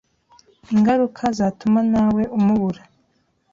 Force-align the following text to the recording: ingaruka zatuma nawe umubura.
ingaruka 0.73 1.23
zatuma 1.37 1.79
nawe 1.93 2.21
umubura. 2.37 2.81